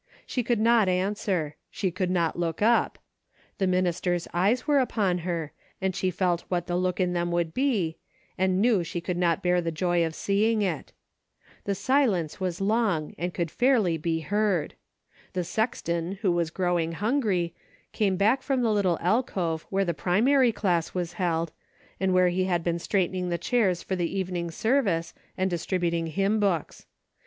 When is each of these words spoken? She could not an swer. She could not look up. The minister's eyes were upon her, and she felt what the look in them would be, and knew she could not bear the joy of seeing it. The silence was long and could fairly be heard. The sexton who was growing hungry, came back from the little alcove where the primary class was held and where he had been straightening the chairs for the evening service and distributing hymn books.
She 0.25 0.41
could 0.41 0.59
not 0.59 0.89
an 0.89 1.13
swer. 1.13 1.53
She 1.69 1.91
could 1.91 2.09
not 2.09 2.35
look 2.35 2.59
up. 2.59 2.97
The 3.59 3.67
minister's 3.67 4.27
eyes 4.33 4.65
were 4.65 4.79
upon 4.79 5.19
her, 5.19 5.51
and 5.79 5.95
she 5.95 6.09
felt 6.09 6.43
what 6.49 6.65
the 6.65 6.75
look 6.75 6.99
in 6.99 7.13
them 7.13 7.29
would 7.29 7.53
be, 7.53 7.97
and 8.35 8.59
knew 8.59 8.83
she 8.83 8.99
could 8.99 9.15
not 9.15 9.43
bear 9.43 9.61
the 9.61 9.71
joy 9.71 10.03
of 10.03 10.15
seeing 10.15 10.63
it. 10.63 10.91
The 11.65 11.75
silence 11.75 12.39
was 12.39 12.59
long 12.59 13.13
and 13.19 13.31
could 13.31 13.51
fairly 13.51 13.95
be 13.95 14.21
heard. 14.21 14.73
The 15.33 15.43
sexton 15.43 16.13
who 16.23 16.31
was 16.31 16.49
growing 16.49 16.93
hungry, 16.93 17.53
came 17.91 18.17
back 18.17 18.41
from 18.41 18.63
the 18.63 18.71
little 18.73 18.97
alcove 19.01 19.67
where 19.69 19.85
the 19.85 19.93
primary 19.93 20.51
class 20.51 20.95
was 20.95 21.13
held 21.13 21.51
and 21.99 22.11
where 22.11 22.29
he 22.29 22.45
had 22.45 22.63
been 22.63 22.79
straightening 22.79 23.29
the 23.29 23.37
chairs 23.37 23.83
for 23.83 23.95
the 23.95 24.17
evening 24.17 24.49
service 24.49 25.13
and 25.37 25.47
distributing 25.47 26.07
hymn 26.07 26.39
books. 26.39 26.87